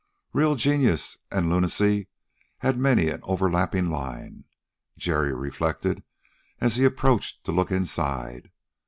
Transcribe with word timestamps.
Real 0.33 0.55
genius 0.55 1.19
and 1.29 1.47
lunacy 1.47 2.07
had 2.57 2.75
many 2.75 3.09
an 3.09 3.19
over 3.21 3.51
lapping 3.51 3.91
line, 3.91 4.45
Jerry 4.97 5.31
reflected 5.31 6.01
as 6.59 6.75
he 6.75 6.85
approached 6.85 7.43
to 7.43 7.51
look 7.51 7.71
inside. 7.71 8.49